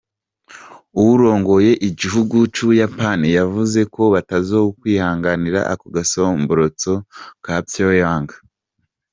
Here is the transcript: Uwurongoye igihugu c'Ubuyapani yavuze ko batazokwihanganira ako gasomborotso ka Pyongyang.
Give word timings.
Uwurongoye 0.99 1.71
igihugu 1.89 2.35
c'Ubuyapani 2.53 3.27
yavuze 3.39 3.79
ko 3.93 4.03
batazokwihanganira 4.13 5.59
ako 5.71 5.85
gasomborotso 5.95 6.91
ka 7.45 7.55
Pyongyang. 7.69 8.31